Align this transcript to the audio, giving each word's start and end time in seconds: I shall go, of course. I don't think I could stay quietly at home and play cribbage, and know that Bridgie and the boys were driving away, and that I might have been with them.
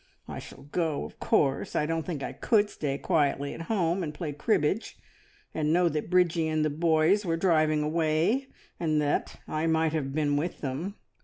I 0.27 0.39
shall 0.39 0.63
go, 0.63 1.03
of 1.05 1.19
course. 1.19 1.75
I 1.75 1.85
don't 1.85 2.07
think 2.07 2.23
I 2.23 2.33
could 2.33 2.71
stay 2.71 2.97
quietly 2.97 3.53
at 3.53 3.61
home 3.69 4.01
and 4.01 4.11
play 4.15 4.33
cribbage, 4.33 4.97
and 5.53 5.71
know 5.71 5.89
that 5.89 6.09
Bridgie 6.09 6.47
and 6.47 6.65
the 6.65 6.71
boys 6.71 7.23
were 7.23 7.37
driving 7.37 7.83
away, 7.83 8.47
and 8.79 8.99
that 8.99 9.39
I 9.47 9.67
might 9.67 9.93
have 9.93 10.11
been 10.11 10.37
with 10.37 10.61
them. 10.61 10.95